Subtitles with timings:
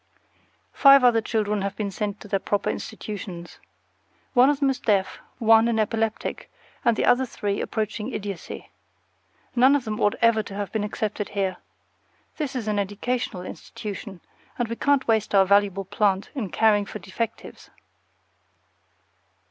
[0.73, 3.59] Five other children have been sent to their proper institutions.
[4.33, 6.51] One of them is deaf, one an epileptic,
[6.83, 8.71] and the other three approaching idiocy.
[9.55, 11.57] None of them ought ever to have been accepted here.
[12.37, 14.21] This as an educational institution,
[14.57, 17.69] and we can't waste our valuable plant in caring for defectives.